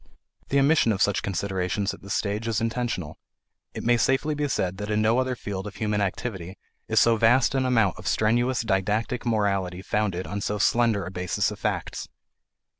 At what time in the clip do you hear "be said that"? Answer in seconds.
4.33-4.89